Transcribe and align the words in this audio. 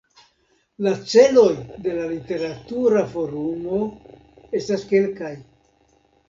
La 0.85 0.93
celoj 1.11 1.51
de 1.87 1.93
la 1.97 2.07
Literatura 2.13 3.03
Forumo 3.13 3.83
estas 4.63 4.89
kelkaj. 4.95 5.31